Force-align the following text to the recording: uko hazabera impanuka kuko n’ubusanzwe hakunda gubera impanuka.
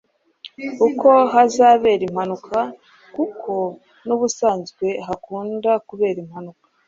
uko 0.87 1.09
hazabera 1.33 2.03
impanuka 2.09 2.59
kuko 3.15 3.51
n’ubusanzwe 4.07 4.85
hakunda 5.07 5.71
gubera 5.89 6.17
impanuka. 6.25 6.65